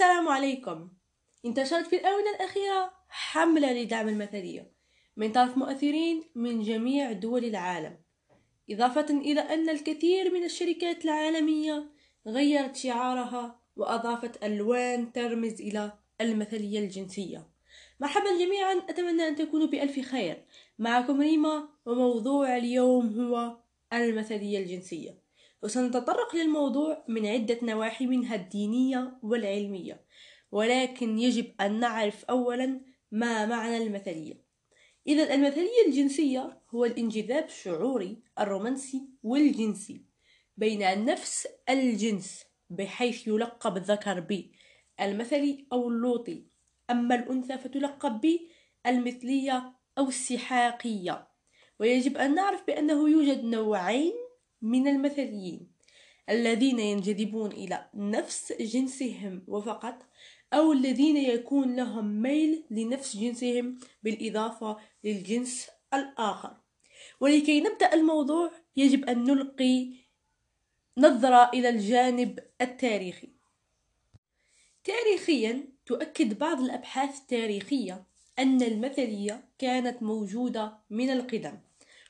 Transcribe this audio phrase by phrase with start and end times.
[0.00, 0.88] السلام عليكم.
[1.46, 4.72] انتشرت في الآونة الأخيرة حملة لدعم المثلية
[5.16, 7.98] من طرف مؤثرين من جميع دول العالم.
[8.70, 11.90] إضافة إلى أن الكثير من الشركات العالمية
[12.26, 17.48] غيرت شعارها وأضافت ألوان ترمز إلى المثلية الجنسية.
[18.00, 20.44] مرحبا جميعا أتمنى أن تكونوا بألف خير.
[20.78, 23.56] معكم ريما وموضوع اليوم هو
[23.92, 25.29] المثلية الجنسية.
[25.62, 30.04] وسنتطرق للموضوع من عدة نواحي منها الدينية والعلمية.
[30.52, 32.80] ولكن يجب أن نعرف أولا
[33.12, 34.44] ما معنى المثلية.
[35.06, 40.04] إذا المثلية الجنسية هو الانجذاب الشعوري الرومانسي والجنسي
[40.56, 44.20] بين نفس الجنس بحيث يلقب الذكر
[45.00, 46.46] بالمثلي أو اللوطي.
[46.90, 48.20] أما الأنثى فتلقب
[48.84, 51.28] بالمثلية أو السحاقية.
[51.80, 54.12] ويجب أن نعرف بأنه يوجد نوعين
[54.62, 55.68] من المثليين
[56.30, 59.94] الذين ينجذبون إلى نفس جنسهم وفقط
[60.52, 66.56] أو الذين يكون لهم ميل لنفس جنسهم بالإضافة للجنس الآخر.
[67.20, 69.88] ولكي نبدأ الموضوع يجب أن نلقي
[70.98, 73.28] نظرة إلى الجانب التاريخي.
[74.84, 78.04] تاريخيا تؤكد بعض الأبحاث التاريخية
[78.38, 81.58] أن المثلية كانت موجودة من القدم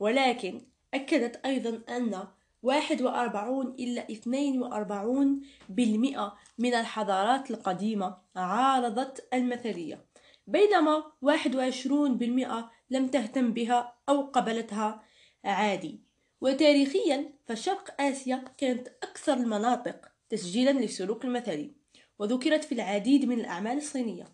[0.00, 0.60] ولكن
[0.94, 2.28] أكدت أيضا أن
[2.62, 10.12] واحد وأربعون إلى اثنين وأربعون بالمئة من الحضارات القديمة عارضت المثلية
[10.46, 15.02] بينما واحد وعشرون بالمئة لم تهتم بها أو قبلتها
[15.44, 16.00] عادي.
[16.40, 21.74] وتاريخيا فشرق آسيا كانت أكثر المناطق تسجيلا للسلوك المثلي
[22.18, 24.24] وذكرت في العديد من الأعمال الصينية.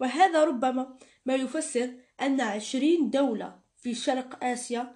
[0.00, 4.94] وهذا ربما ما يفسر أن عشرين دولة في شرق آسيا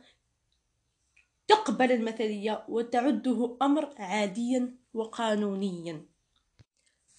[1.49, 6.07] تقبل المثلية وتعده أمر عاديا وقانونيا.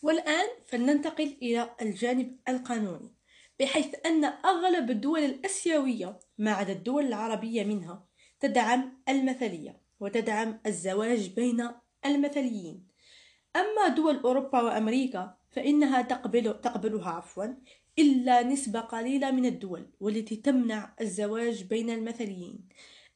[0.01, 3.13] والآن فلننتقل إلى الجانب القانوني
[3.59, 8.05] بحيث أن أغلب الدول الأسيوية ما عدا الدول العربية منها
[8.39, 11.69] تدعم المثلية وتدعم الزواج بين
[12.05, 12.87] المثليين.
[13.55, 17.45] أما دول أوروبا وأمريكا فإنها تقبل تقبلها عفوا
[17.99, 22.69] إلا نسبة قليلة من الدول والتي تمنع الزواج بين المثليين.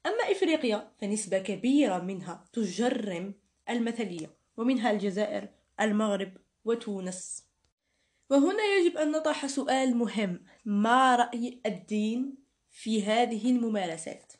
[0.05, 3.33] أما إفريقيا فنسبة كبيرة منها تجرم
[3.69, 5.47] المثلية ومنها الجزائر
[5.81, 6.31] المغرب
[6.65, 7.43] وتونس
[8.29, 12.35] وهنا يجب أن نطرح سؤال مهم ما رأي الدين
[12.69, 14.33] في هذه الممارسات؟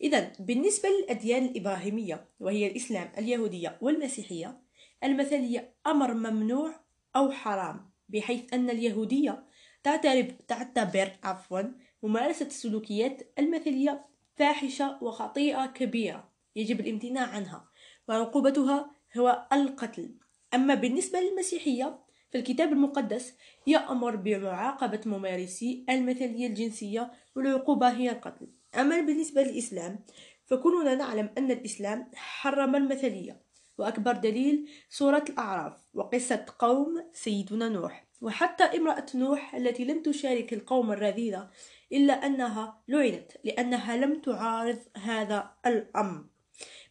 [0.00, 4.60] إذا بالنسبة للأديان الإبراهيمية وهي الإسلام اليهودية والمسيحية
[5.04, 6.74] المثلية أمر ممنوع
[7.16, 9.44] أو حرام بحيث أن اليهودية
[9.82, 11.62] تعتبر, تعتبر عفوا
[12.02, 14.09] ممارسة السلوكيات المثلية
[14.40, 17.68] فاحشة وخطيئة كبيرة يجب الامتناع عنها
[18.08, 20.14] وعقوبتها هو القتل.
[20.54, 21.98] أما بالنسبة للمسيحية
[22.32, 23.34] فالكتاب المقدس
[23.66, 28.48] يأمر بمعاقبة ممارسي المثلية الجنسية والعقوبة هي القتل.
[28.74, 30.04] أما بالنسبة للإسلام
[30.46, 33.42] فكلنا نعلم أن الإسلام حرم المثلية
[33.78, 38.09] وأكبر دليل سورة الأعراف وقصة قوم سيدنا نوح.
[38.20, 41.50] وحتى امرأة نوح التي لم تشارك القوم الرذيلة
[41.92, 46.24] إلا أنها لعنت لأنها لم تعارض هذا الأمر.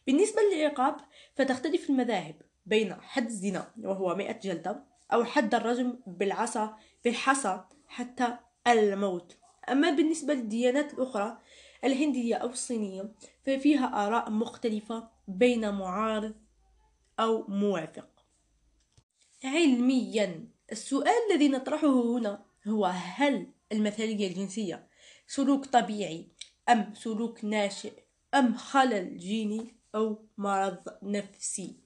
[0.06, 0.96] بالنسبة للعقاب
[1.34, 8.36] فتختلف المذاهب بين حد الزنا وهو مئة جلدة أو حد الرجم بالعصا بالحصى حتى
[8.66, 9.36] الموت.
[9.68, 11.38] أما بالنسبة للديانات الأخرى
[11.84, 13.12] الهندية أو الصينية
[13.46, 16.34] ففيها آراء مختلفة بين معارض
[17.20, 18.08] أو موافق.
[19.44, 20.49] علميا.
[20.72, 24.86] السؤال الذي نطرحه هنا هو هل المثالية الجنسية
[25.26, 26.28] سلوك طبيعي
[26.68, 27.92] أم سلوك ناشئ
[28.34, 31.76] أم خلل جيني أو مرض نفسي؟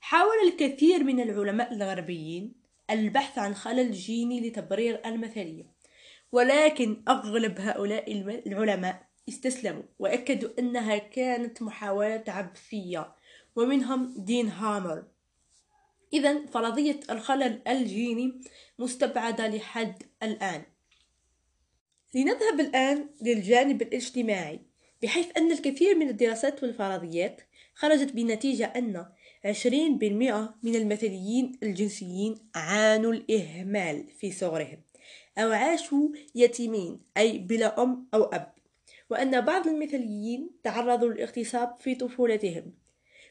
[0.00, 2.54] حاول الكثير من العلماء الغربيين
[2.90, 5.74] البحث عن خلل جيني لتبرير المثالية
[6.32, 8.12] ولكن أغلب هؤلاء
[8.46, 13.14] العلماء استسلموا وأكدوا أنها كانت محاولة عبثية
[13.56, 15.04] ومنهم دين هامر.
[16.14, 18.40] إذا فرضية الخلل الجيني
[18.78, 20.62] مستبعدة لحد الآن.
[22.14, 24.60] لنذهب الآن للجانب الاجتماعي
[25.02, 27.40] بحيث أن الكثير من الدراسات والفرضيات
[27.74, 29.06] خرجت بنتيجة أن
[29.44, 34.82] 20% من المثليين الجنسيين عانوا الإهمال في صغرهم
[35.38, 38.52] أو عاشوا يتيمين أي بلا أم أو أب
[39.10, 42.83] وأن بعض المثليين تعرضوا للاغتصاب في طفولتهم.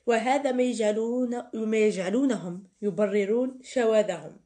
[0.05, 4.37] وهذا ما, يجعلون ما يجعلونهم يبررون شواذهم.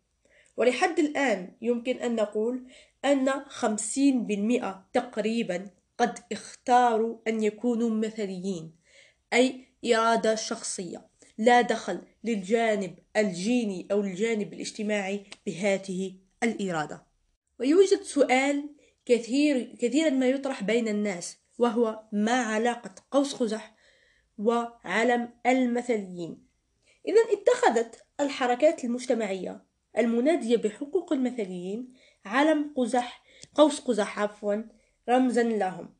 [0.57, 2.67] ولحد الآن يمكن أن نقول
[3.05, 8.71] أن خمسين بالمئة تقريبا قد اختاروا أن يكونوا مثليين
[9.33, 11.07] أي إرادة شخصية.
[11.37, 16.13] لا دخل للجانب الجيني أو الجانب الاجتماعي بهذه
[16.43, 17.03] الإرادة.
[17.59, 18.69] ويوجد سؤال
[19.05, 23.76] كثير كثيرا ما يطرح بين الناس وهو ما علاقة قوس قزح
[24.37, 26.47] وعلم المثليين.
[27.07, 29.63] إذا اتخذت الحركات المجتمعية
[29.97, 31.93] المنادية بحقوق المثليين
[32.25, 33.23] علم قزح
[33.55, 34.55] قوس قزح عفوا
[35.09, 35.93] رمزا لهم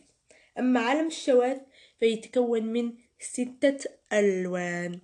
[0.59, 1.57] أما علم الشواذ
[1.99, 3.77] فيتكون من ستة
[4.13, 4.99] ألوان.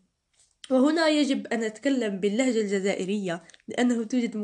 [0.72, 4.38] وهنا يجب أن أتكلم باللهجة الجزائرية لأنه توجد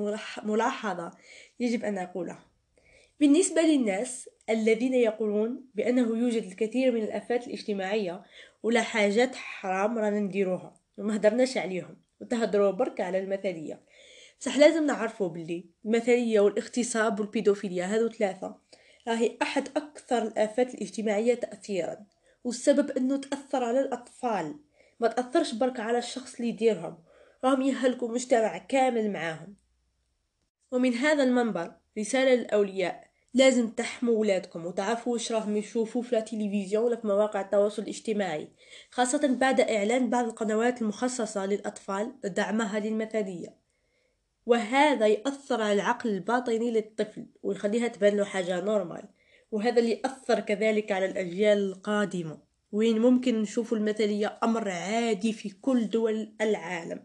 [0.43, 1.11] ملاحظة
[1.59, 2.45] يجب أن أقولها
[3.19, 8.23] بالنسبة للناس الذين يقولون بأنه يوجد الكثير من الآفات الاجتماعية
[8.63, 11.97] ولا حاجات حرام رانا نديروها وما هدرناش عليهم.
[12.21, 13.81] وتهدروا برك على المثالية.
[14.39, 18.55] صح لازم نعرفوا باللي المثالية والاغتصاب والبيدوفيليا هذو ثلاثة.
[19.07, 22.05] راهي أحد أكثر الآفات الاجتماعية تأثيرا.
[22.43, 24.55] والسبب أنه تأثر على الأطفال.
[24.99, 26.97] ما تأثرش برك على الشخص اللي يديرهم.
[27.43, 29.55] راهم يهلكوا مجتمع كامل معاهم.
[30.71, 33.12] ومن هذا المنبر رسالة للأولياء.
[33.33, 38.47] لازم تحموا ولادكم وتعرفوا واش راهم يشوفوا في التلفزيون ولا في مواقع التواصل الاجتماعي
[38.91, 43.55] خاصة بعد إعلان بعض القنوات المخصصة للأطفال دعمها للمثالية
[44.45, 49.09] وهذا يأثر على العقل الباطني للطفل ويخليها تبان له حاجة normal
[49.53, 52.41] وهذا اللي يأثر كذلك على الأجيال القادمة.
[52.71, 57.03] وين ممكن نشوف المثالية؟ أمر عادي في كل دول العالم.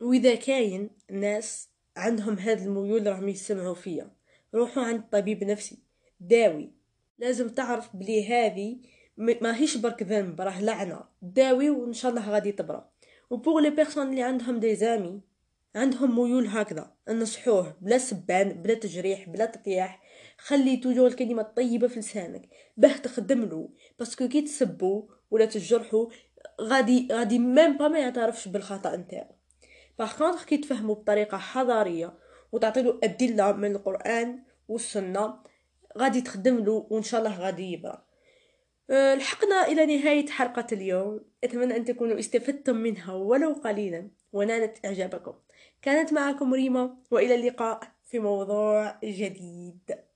[0.00, 4.10] وإذا كاين ناس عندهم هاد الميول راهم يسمعوا فيا.
[4.54, 5.78] روحوا عند طبيب نفسي.
[6.20, 6.72] داوي.
[7.18, 8.76] لازم تعرف بلي هذه
[9.16, 11.04] ما هيش برك ذنب راه لعنة.
[11.22, 12.88] داوي وان شاء الله غادي تبرى.
[13.30, 15.20] و pour les personnes اللي عندهم des amis
[15.74, 16.92] عندهم ميول هكذا.
[17.08, 20.02] نصحوه بلا سبان بلا تجريح بلا تطياح
[20.38, 22.48] خلي toujours الكلمة الطيبة في لسانك.
[22.76, 26.10] باه تخدم له parce que كي تسبو ولا تجرحو
[26.60, 29.34] غادي غادي même pas ما يعترفش بالخطأ نتاعو.
[29.98, 31.38] باغ كي تفهمو بطريقة
[32.52, 35.42] حضاريه وتعطيلو أدلة من القرآن والسنة.
[35.98, 38.04] غادي تخدم له وإن شاء الله غادي يبرى.
[38.90, 41.20] أه، لحقنا إلى نهاية حلقة اليوم.
[41.44, 44.10] أتمنى أن تكونوا استفدتم منها ولو قليلا.
[44.32, 45.34] ونالت إعجابكم.
[45.82, 50.11] كانت معكم ريما وإلى اللقاء في موضوع جديد.